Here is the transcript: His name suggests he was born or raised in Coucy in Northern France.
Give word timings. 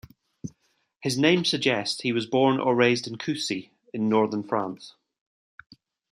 His 1.03 1.15
name 1.15 1.45
suggests 1.45 2.01
he 2.01 2.11
was 2.11 2.25
born 2.25 2.59
or 2.59 2.75
raised 2.75 3.05
in 3.05 3.17
Coucy 3.19 3.69
in 3.93 4.09
Northern 4.09 4.41
France. 4.41 4.95